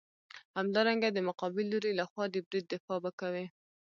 همدارنګه 0.57 1.09
د 1.11 1.17
مقابل 1.29 1.65
لوري 1.71 1.91
لخوا 1.99 2.25
د 2.29 2.35
برید 2.47 2.65
دفاع 2.73 2.99
به 3.03 3.11
کوې. 3.19 3.45